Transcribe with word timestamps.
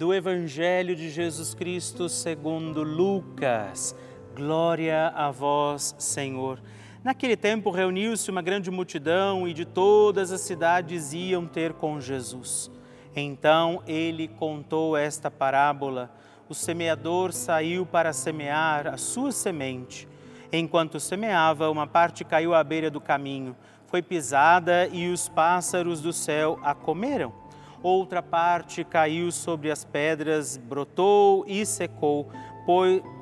do 0.00 0.14
Evangelho 0.14 0.96
de 0.96 1.10
Jesus 1.10 1.52
Cristo 1.52 2.08
segundo 2.08 2.82
Lucas. 2.82 3.94
Glória 4.34 5.08
a 5.08 5.30
vós, 5.30 5.94
Senhor. 5.98 6.58
Naquele 7.04 7.36
tempo 7.36 7.70
reuniu-se 7.70 8.30
uma 8.30 8.40
grande 8.40 8.70
multidão 8.70 9.46
e 9.46 9.52
de 9.52 9.66
todas 9.66 10.32
as 10.32 10.40
cidades 10.40 11.12
iam 11.12 11.46
ter 11.46 11.74
com 11.74 12.00
Jesus. 12.00 12.70
Então 13.14 13.82
ele 13.86 14.26
contou 14.26 14.96
esta 14.96 15.30
parábola: 15.30 16.10
O 16.48 16.54
semeador 16.54 17.30
saiu 17.34 17.84
para 17.84 18.14
semear 18.14 18.86
a 18.86 18.96
sua 18.96 19.30
semente. 19.30 20.08
Enquanto 20.50 20.98
semeava, 20.98 21.68
uma 21.68 21.86
parte 21.86 22.24
caiu 22.24 22.54
à 22.54 22.64
beira 22.64 22.90
do 22.90 23.02
caminho, 23.02 23.54
foi 23.86 24.00
pisada 24.00 24.86
e 24.86 25.12
os 25.12 25.28
pássaros 25.28 26.00
do 26.00 26.10
céu 26.10 26.58
a 26.62 26.74
comeram 26.74 27.39
outra 27.82 28.22
parte 28.22 28.84
caiu 28.84 29.32
sobre 29.32 29.70
as 29.70 29.84
pedras, 29.84 30.56
brotou 30.56 31.44
e 31.46 31.64
secou, 31.64 32.28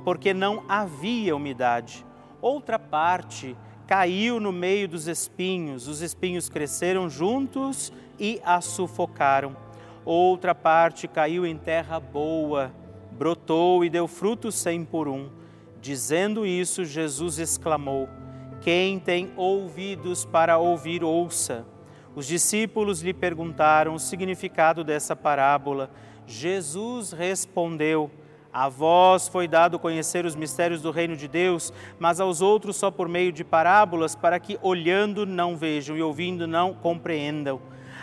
porque 0.04 0.34
não 0.34 0.64
havia 0.68 1.34
umidade. 1.34 2.04
Outra 2.40 2.78
parte 2.78 3.56
caiu 3.86 4.38
no 4.38 4.52
meio 4.52 4.86
dos 4.86 5.08
espinhos, 5.08 5.88
os 5.88 6.02
espinhos 6.02 6.48
cresceram 6.48 7.08
juntos 7.08 7.92
e 8.18 8.40
a 8.44 8.60
sufocaram. 8.60 9.56
Outra 10.04 10.54
parte 10.54 11.08
caiu 11.08 11.46
em 11.46 11.56
terra 11.56 11.98
boa, 11.98 12.72
brotou 13.12 13.84
e 13.84 13.90
deu 13.90 14.06
frutos 14.06 14.54
cem 14.54 14.84
por 14.84 15.08
um. 15.08 15.30
Dizendo 15.80 16.44
isso, 16.46 16.84
Jesus 16.84 17.38
exclamou: 17.38 18.08
Quem 18.60 18.98
tem 18.98 19.32
ouvidos 19.36 20.24
para 20.24 20.58
ouvir, 20.58 21.02
ouça. 21.02 21.64
Os 22.18 22.26
discípulos 22.26 23.00
lhe 23.00 23.14
perguntaram 23.14 23.94
o 23.94 23.98
significado 24.00 24.82
dessa 24.82 25.14
parábola. 25.14 25.88
Jesus 26.26 27.12
respondeu: 27.12 28.10
A 28.52 28.68
vós 28.68 29.28
foi 29.28 29.46
dado 29.46 29.78
conhecer 29.78 30.26
os 30.26 30.34
mistérios 30.34 30.82
do 30.82 30.90
reino 30.90 31.14
de 31.14 31.28
Deus, 31.28 31.72
mas 31.96 32.18
aos 32.18 32.42
outros 32.42 32.74
só 32.74 32.90
por 32.90 33.08
meio 33.08 33.30
de 33.30 33.44
parábolas, 33.44 34.16
para 34.16 34.40
que 34.40 34.58
olhando 34.62 35.24
não 35.24 35.56
vejam 35.56 35.96
e 35.96 36.02
ouvindo 36.02 36.44
não 36.44 36.74
compreendam. 36.74 37.60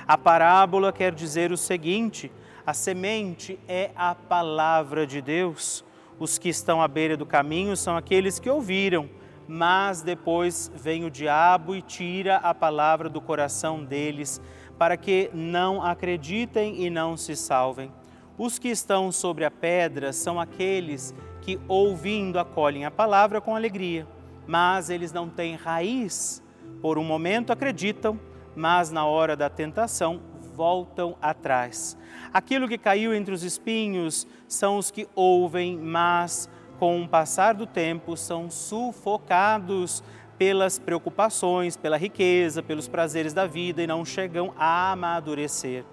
A 0.08 0.18
parábola 0.18 0.94
quer 0.94 1.14
dizer 1.14 1.52
o 1.52 1.58
seguinte: 1.58 2.32
a 2.66 2.74
semente 2.74 3.60
é 3.68 3.92
a 3.98 4.16
palavra 4.16 5.06
de 5.06 5.20
Deus. 5.20 5.84
Os 6.18 6.38
que 6.38 6.48
estão 6.48 6.82
à 6.82 6.88
beira 6.88 7.18
do 7.18 7.26
caminho 7.26 7.76
são 7.76 7.98
aqueles 7.98 8.40
que 8.40 8.50
ouviram, 8.50 9.10
mas 9.48 10.02
depois 10.02 10.72
vem 10.76 11.04
o 11.06 11.12
diabo 11.12 11.76
e 11.76 11.82
tira 11.82 12.38
a 12.38 12.54
palavra 12.54 13.10
do 13.10 13.22
coração 13.22 13.84
deles, 13.84 14.42
para 14.78 14.98
que 14.98 15.30
não 15.34 15.82
acreditem 15.82 16.84
e 16.84 16.90
não 16.90 17.16
se 17.16 17.36
salvem. 17.36 17.92
Os 18.38 18.60
que 18.60 18.68
estão 18.68 19.12
sobre 19.12 19.46
a 19.46 19.52
pedra 19.52 20.12
são 20.12 20.40
aqueles 20.40 21.16
que, 21.42 21.60
ouvindo, 21.68 22.38
acolhem 22.38 22.86
a 22.86 22.92
palavra 22.92 23.40
com 23.40 23.56
alegria, 23.56 24.08
mas 24.46 24.90
eles 24.90 25.14
não 25.14 25.30
têm 25.30 25.56
raiz. 25.56 26.44
Por 26.82 26.98
um 26.98 27.04
momento 27.04 27.54
acreditam, 27.54 28.20
mas 28.56 28.92
na 28.92 29.06
hora 29.06 29.36
da 29.36 29.50
tentação 29.50 30.20
voltam 30.56 31.16
atrás. 31.22 31.98
Aquilo 32.34 32.68
que 32.68 32.78
caiu 32.78 33.14
entre 33.14 33.34
os 33.34 33.44
espinhos 33.44 34.28
são 34.48 34.78
os 34.78 34.92
que 34.92 35.08
ouvem, 35.16 35.78
mas 35.78 36.50
com 36.80 37.02
o 37.02 37.08
passar 37.08 37.54
do 37.54 37.66
tempo 37.66 38.16
são 38.16 38.50
sufocados 38.50 40.04
pelas 40.38 40.78
preocupações, 40.78 41.78
pela 41.78 41.98
riqueza, 41.98 42.62
pelos 42.62 42.88
prazeres 42.88 43.34
da 43.34 43.46
vida 43.48 43.82
e 43.82 43.88
não 43.88 44.04
chegam 44.04 44.54
a 44.58 44.92
amadurecer. 44.92 45.84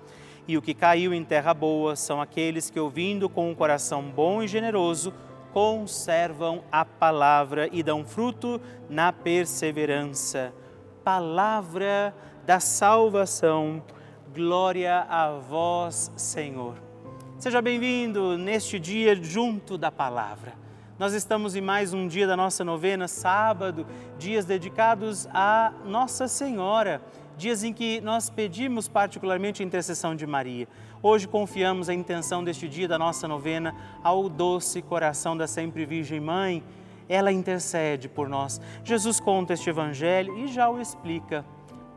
E 0.47 0.57
o 0.57 0.63
que 0.63 0.75
caiu 0.75 1.15
em 1.15 1.25
terra 1.25 1.55
boa 1.55 1.95
são 1.95 2.21
aqueles 2.21 2.69
que, 2.69 2.81
ouvindo 2.81 3.29
com 3.29 3.51
um 3.51 3.55
coração 3.55 4.03
bom 4.03 4.43
e 4.43 4.49
generoso, 4.49 5.15
conservam 5.53 6.65
a 6.73 6.85
palavra 6.85 7.69
e 7.71 7.83
dão 7.83 8.05
fruto 8.05 8.61
na 8.89 9.13
perseverança. 9.13 10.53
Palavra 11.05 12.15
da 12.45 12.59
salvação. 12.59 13.83
Glória 14.35 15.07
a 15.09 15.31
vós, 15.39 16.11
Senhor. 16.17 16.75
Seja 17.39 17.61
bem-vindo 17.61 18.39
neste 18.39 18.79
dia 18.79 19.15
junto 19.15 19.77
da 19.77 19.93
palavra. 19.93 20.55
Nós 20.99 21.15
estamos 21.15 21.57
em 21.57 21.61
mais 21.61 21.95
um 21.95 22.07
dia 22.07 22.27
da 22.27 22.37
nossa 22.37 22.63
novena, 22.63 23.09
sábado, 23.09 23.87
dias 24.19 24.45
dedicados 24.45 25.27
a 25.33 25.73
Nossa 25.87 26.29
Senhora, 26.29 27.01
dias 27.37 27.65
em 27.65 27.73
que 27.73 28.01
nós 28.03 28.29
pedimos 28.29 28.89
particularmente 28.89 29.63
a 29.63 29.67
intercessão 29.67 30.15
de 30.15 30.27
Maria. 30.27 30.69
Hoje 31.03 31.27
confiamos 31.27 31.89
a 31.89 31.95
intenção 31.95 32.45
deste 32.45 32.69
dia 32.69 32.87
da 32.87 32.99
nossa 32.99 33.27
novena 33.27 33.75
ao 34.05 34.29
doce 34.29 34.83
coração 34.83 35.35
da 35.35 35.47
Sempre 35.47 35.87
Virgem 35.87 36.21
Mãe. 36.21 36.63
Ela 37.09 37.33
intercede 37.33 38.07
por 38.07 38.29
nós. 38.29 38.61
Jesus 38.85 39.19
conta 39.19 39.55
este 39.55 39.71
evangelho 39.71 40.39
e 40.39 40.47
já 40.47 40.69
o 40.69 40.79
explica. 40.79 41.43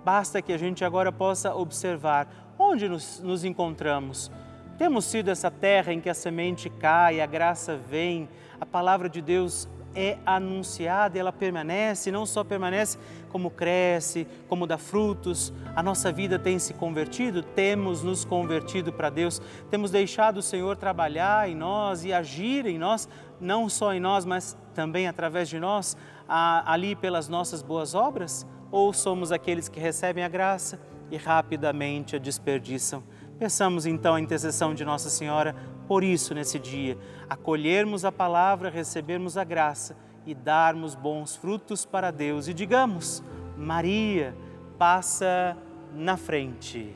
Basta 0.05 0.41
que 0.41 0.53
a 0.53 0.57
gente 0.57 0.85
agora 0.85 1.11
possa 1.11 1.53
observar 1.53 2.27
onde 2.57 2.87
nos, 2.87 3.19
nos 3.19 3.43
encontramos. 3.43 4.31
Temos 4.77 5.05
sido 5.05 5.29
essa 5.29 5.51
terra 5.51 5.93
em 5.93 5.99
que 5.99 6.09
a 6.09 6.13
semente 6.13 6.69
cai, 6.69 7.21
a 7.21 7.25
graça 7.25 7.77
vem, 7.77 8.27
a 8.59 8.65
palavra 8.65 9.09
de 9.09 9.21
Deus 9.21 9.67
é 9.95 10.17
anunciada 10.25 11.17
ela 11.17 11.31
permanece, 11.31 12.11
não 12.11 12.25
só 12.25 12.43
permanece, 12.43 12.99
como 13.29 13.49
cresce, 13.49 14.27
como 14.47 14.67
dá 14.67 14.77
frutos. 14.77 15.53
A 15.75 15.81
nossa 15.81 16.11
vida 16.11 16.37
tem 16.37 16.59
se 16.59 16.73
convertido, 16.73 17.41
temos 17.41 18.03
nos 18.03 18.25
convertido 18.25 18.91
para 18.91 19.09
Deus, 19.09 19.41
temos 19.69 19.89
deixado 19.89 20.37
o 20.37 20.43
Senhor 20.43 20.75
trabalhar 20.75 21.49
em 21.49 21.55
nós 21.55 22.03
e 22.03 22.11
agir 22.11 22.65
em 22.65 22.77
nós, 22.77 23.07
não 23.39 23.69
só 23.69 23.93
em 23.93 23.99
nós, 23.99 24.25
mas 24.25 24.57
também 24.73 25.07
através 25.07 25.47
de 25.47 25.59
nós, 25.59 25.95
ali 26.27 26.95
pelas 26.95 27.29
nossas 27.29 27.61
boas 27.61 27.95
obras? 27.95 28.45
Ou 28.71 28.91
somos 28.91 29.31
aqueles 29.31 29.69
que 29.69 29.79
recebem 29.79 30.23
a 30.23 30.27
graça 30.27 30.79
e 31.09 31.15
rapidamente 31.15 32.17
a 32.17 32.19
desperdiçam? 32.19 33.01
Peçamos 33.37 33.85
então 33.85 34.15
a 34.15 34.21
intercessão 34.21 34.73
de 34.73 34.85
Nossa 34.85 35.09
Senhora 35.09 35.55
por 35.87 36.03
isso, 36.03 36.33
nesse 36.33 36.57
dia, 36.57 36.97
acolhermos 37.29 38.05
a 38.05 38.11
palavra, 38.11 38.69
recebermos 38.69 39.37
a 39.37 39.43
graça 39.43 39.95
e 40.25 40.33
darmos 40.33 40.95
bons 40.95 41.35
frutos 41.35 41.85
para 41.85 42.11
Deus. 42.11 42.47
E 42.47 42.53
digamos: 42.53 43.23
Maria, 43.55 44.35
passa 44.77 45.55
na 45.93 46.17
frente. 46.17 46.95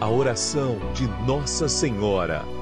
A 0.00 0.08
oração 0.08 0.78
de 0.94 1.06
Nossa 1.26 1.68
Senhora. 1.68 2.61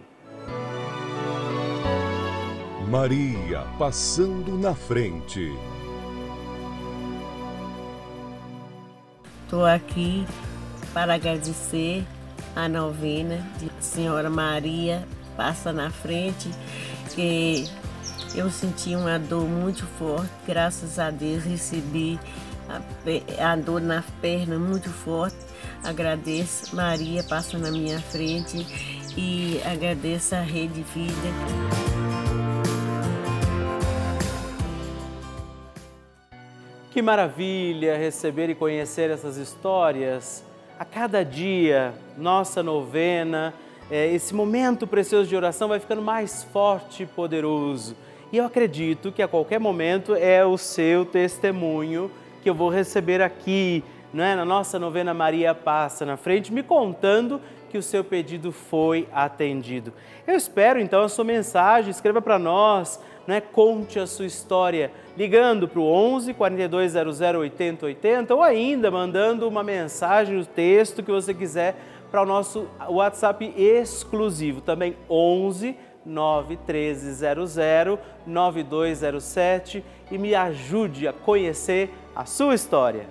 Maria 2.91 3.65
passando 3.79 4.57
na 4.57 4.75
frente. 4.75 5.57
Estou 9.45 9.65
aqui 9.65 10.27
para 10.93 11.13
agradecer 11.13 12.05
a 12.53 12.67
novena 12.67 13.47
de 13.57 13.71
Senhora 13.79 14.29
Maria 14.29 15.07
passa 15.37 15.71
na 15.71 15.89
frente, 15.89 16.51
que 17.15 17.65
eu 18.35 18.51
senti 18.51 18.93
uma 18.93 19.17
dor 19.17 19.47
muito 19.47 19.85
forte, 19.97 20.29
graças 20.45 20.99
a 20.99 21.09
Deus 21.09 21.45
recebi 21.45 22.19
a, 22.67 23.53
a 23.53 23.55
dor 23.55 23.79
na 23.79 24.03
perna 24.21 24.59
muito 24.59 24.89
forte. 24.89 25.37
Agradeço, 25.81 26.75
Maria 26.75 27.23
passa 27.23 27.57
na 27.57 27.71
minha 27.71 28.01
frente 28.01 28.67
e 29.15 29.61
agradeço 29.63 30.35
a 30.35 30.41
Rede 30.41 30.83
Vida. 30.93 31.90
Que 36.91 37.01
maravilha 37.01 37.95
receber 37.97 38.49
e 38.49 38.55
conhecer 38.55 39.09
essas 39.09 39.37
histórias. 39.37 40.43
A 40.77 40.83
cada 40.83 41.23
dia, 41.23 41.93
nossa 42.17 42.61
novena, 42.61 43.53
é, 43.89 44.13
esse 44.13 44.35
momento 44.35 44.85
precioso 44.85 45.29
de 45.29 45.33
oração 45.33 45.69
vai 45.69 45.79
ficando 45.79 46.01
mais 46.01 46.43
forte 46.43 47.03
e 47.03 47.05
poderoso. 47.05 47.95
E 48.29 48.35
eu 48.35 48.45
acredito 48.45 49.09
que 49.09 49.21
a 49.21 49.27
qualquer 49.27 49.57
momento 49.57 50.13
é 50.15 50.45
o 50.45 50.57
seu 50.57 51.05
testemunho 51.05 52.11
que 52.43 52.49
eu 52.49 52.53
vou 52.53 52.67
receber 52.67 53.21
aqui, 53.21 53.85
é? 54.13 54.35
na 54.35 54.43
nossa 54.43 54.77
novena 54.77 55.13
Maria 55.13 55.55
Passa 55.55 56.05
na 56.05 56.17
frente, 56.17 56.51
me 56.51 56.61
contando 56.61 57.39
que 57.69 57.77
o 57.77 57.83
seu 57.83 58.03
pedido 58.03 58.51
foi 58.51 59.07
atendido. 59.13 59.93
Eu 60.27 60.35
espero 60.35 60.77
então 60.77 61.03
a 61.03 61.07
sua 61.07 61.23
mensagem, 61.23 61.89
escreva 61.89 62.21
para 62.21 62.37
nós, 62.37 62.99
não 63.27 63.35
é? 63.35 63.41
conte 63.41 63.99
a 63.99 64.07
sua 64.07 64.25
história, 64.25 64.91
ligando 65.17 65.67
para 65.67 65.79
o 65.79 65.85
11 65.85 66.33
4200 66.33 67.19
80 67.19 67.85
80 67.85 68.35
ou 68.35 68.41
ainda 68.41 68.89
mandando 68.89 69.47
uma 69.47 69.63
mensagem, 69.63 70.39
o 70.39 70.45
texto 70.45 71.03
que 71.03 71.11
você 71.11 71.33
quiser 71.33 71.75
para 72.09 72.23
o 72.23 72.25
nosso 72.25 72.67
WhatsApp 72.89 73.53
exclusivo, 73.57 74.61
também 74.61 74.95
11 75.09 75.75
91300 76.05 77.55
9207 78.25 79.83
e 80.09 80.17
me 80.17 80.35
ajude 80.35 81.07
a 81.07 81.13
conhecer 81.13 81.89
a 82.15 82.25
sua 82.25 82.55
história. 82.55 83.05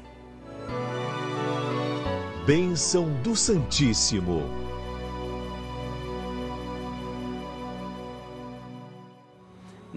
Bênção 2.46 3.08
do 3.22 3.36
Santíssimo. 3.36 4.69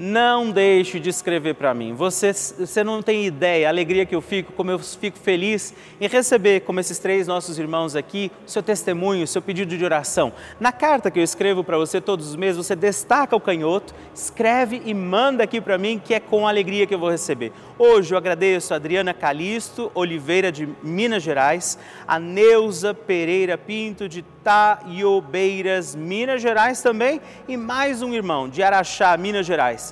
Não 0.05 0.51
deixe 0.51 0.99
de 0.99 1.11
escrever 1.11 1.55
para 1.55 1.73
mim. 1.73 1.95
Você, 1.95 2.33
você 2.33 2.83
não 2.83 3.01
tem 3.01 3.25
ideia 3.25 3.69
a 3.69 3.71
alegria 3.71 4.05
que 4.05 4.17
eu 4.17 4.21
fico, 4.21 4.53
como 4.53 4.69
eu 4.69 4.77
fico 4.81 5.17
feliz 5.17 5.73
em 6.01 6.09
receber, 6.09 6.63
como 6.63 6.81
esses 6.81 6.99
três 6.99 7.29
nossos 7.29 7.57
irmãos 7.57 7.95
aqui, 7.95 8.29
seu 8.45 8.65
testemunho, 8.65 9.29
seu 9.29 9.41
pedido 9.41 9.79
de 9.79 9.85
oração. 9.85 10.33
Na 10.59 10.73
carta 10.73 11.09
que 11.09 11.21
eu 11.21 11.23
escrevo 11.23 11.63
para 11.63 11.79
você 11.79 12.01
todos 12.01 12.27
os 12.27 12.35
meses, 12.35 12.57
você 12.57 12.75
destaca 12.75 13.37
o 13.37 13.41
canhoto, 13.41 13.95
escreve 14.13 14.83
e 14.85 14.93
manda 14.93 15.45
aqui 15.45 15.61
para 15.61 15.79
mim, 15.79 16.03
que 16.05 16.15
é 16.15 16.19
com 16.19 16.49
alegria 16.49 16.85
que 16.85 16.95
eu 16.95 16.99
vou 16.99 17.11
receber. 17.11 17.53
Hoje 17.79 18.13
eu 18.13 18.19
agradeço 18.19 18.73
a 18.73 18.79
Adriana 18.79 19.15
Calisto 19.15 19.93
Oliveira 19.95 20.51
de 20.51 20.69
Minas 20.83 21.23
Gerais, 21.23 21.79
a 22.09 22.19
Neuza 22.19 22.93
Pereira 22.93 23.57
Pinto 23.57 24.09
de 24.09 24.23
Taiobeiras, 24.43 25.95
Minas 25.95 26.43
Gerais 26.43 26.83
também, 26.83 27.21
e 27.47 27.57
mais 27.57 28.03
um 28.03 28.13
irmão 28.13 28.49
de 28.49 28.65
Araxá, 28.65 29.17
Minas 29.17 29.47
Gerais. 29.47 29.92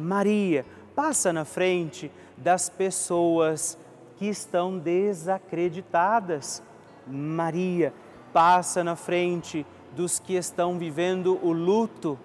Maria, 0.00 0.64
passa 0.94 1.30
na 1.30 1.44
frente 1.44 2.10
das 2.34 2.70
pessoas 2.70 3.76
que 4.16 4.26
estão 4.26 4.78
desacreditadas. 4.78 6.62
Maria, 7.06 7.92
passa 8.32 8.82
na 8.82 8.96
frente 8.96 9.66
dos 9.94 10.18
que 10.18 10.36
estão 10.36 10.78
vivendo 10.78 11.38
o 11.42 11.52
luto. 11.52 12.18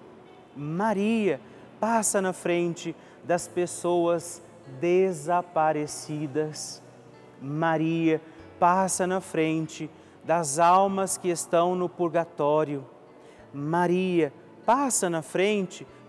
Maria, 0.56 1.38
passa 1.78 2.22
na 2.22 2.32
frente 2.32 2.96
das 3.22 3.46
pessoas 3.46 4.42
desaparecidas. 4.80 6.82
Maria, 7.42 8.22
passa 8.58 9.06
na 9.06 9.20
frente 9.20 9.90
das 10.24 10.58
almas 10.58 11.18
que 11.18 11.28
estão 11.28 11.76
no 11.76 11.90
purgatório. 11.90 12.86
Maria, 13.52 14.32
passa 14.64 15.10
na 15.10 15.20
frente 15.20 15.86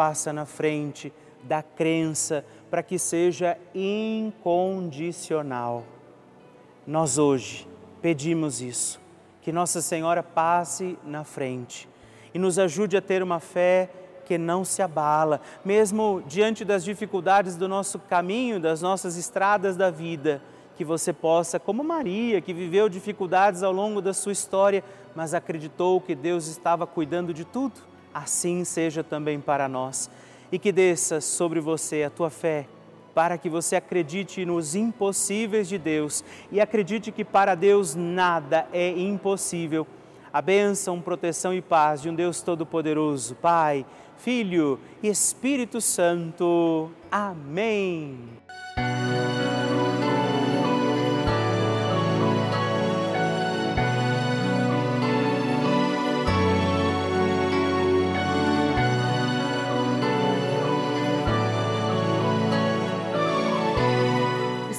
passa 0.00 0.32
na 0.32 0.46
frente 0.46 1.12
da 1.42 1.62
crença 1.62 2.42
para 2.70 2.82
que 2.82 2.98
seja 2.98 3.58
incondicional. 3.74 5.84
Nós 6.86 7.18
hoje 7.18 7.68
pedimos 8.00 8.62
isso, 8.62 8.98
que 9.42 9.52
Nossa 9.52 9.82
Senhora 9.82 10.22
passe 10.22 10.98
na 11.04 11.22
frente 11.22 11.86
e 12.32 12.38
nos 12.38 12.58
ajude 12.58 12.96
a 12.96 13.02
ter 13.02 13.22
uma 13.22 13.40
fé 13.40 13.90
que 14.24 14.38
não 14.38 14.64
se 14.64 14.80
abala, 14.80 15.38
mesmo 15.62 16.22
diante 16.26 16.64
das 16.64 16.82
dificuldades 16.82 17.54
do 17.54 17.68
nosso 17.68 17.98
caminho, 17.98 18.58
das 18.58 18.80
nossas 18.80 19.18
estradas 19.18 19.76
da 19.76 19.90
vida 19.90 20.40
que 20.78 20.84
você 20.84 21.12
possa, 21.12 21.60
como 21.60 21.84
Maria, 21.84 22.40
que 22.40 22.54
viveu 22.54 22.88
dificuldades 22.88 23.62
ao 23.62 23.70
longo 23.70 24.00
da 24.00 24.14
sua 24.14 24.32
história, 24.32 24.82
mas 25.14 25.34
acreditou 25.34 26.00
que 26.00 26.14
Deus 26.14 26.46
estava 26.46 26.86
cuidando 26.86 27.34
de 27.34 27.44
tudo, 27.44 27.89
assim 28.12 28.64
seja 28.64 29.02
também 29.02 29.40
para 29.40 29.68
nós. 29.68 30.10
E 30.52 30.58
que 30.58 30.72
desça 30.72 31.20
sobre 31.20 31.60
você 31.60 32.02
a 32.02 32.10
tua 32.10 32.30
fé, 32.30 32.66
para 33.14 33.38
que 33.38 33.48
você 33.48 33.76
acredite 33.76 34.44
nos 34.44 34.74
impossíveis 34.74 35.68
de 35.68 35.78
Deus 35.78 36.24
e 36.50 36.60
acredite 36.60 37.12
que 37.12 37.24
para 37.24 37.54
Deus 37.54 37.94
nada 37.94 38.66
é 38.72 38.90
impossível. 38.90 39.86
A 40.32 40.40
bênção, 40.40 41.00
proteção 41.00 41.52
e 41.52 41.60
paz 41.60 42.02
de 42.02 42.08
um 42.08 42.14
Deus 42.14 42.40
Todo-Poderoso, 42.40 43.34
Pai, 43.36 43.84
Filho 44.16 44.78
e 45.02 45.08
Espírito 45.08 45.80
Santo. 45.80 46.90
Amém. 47.10 48.18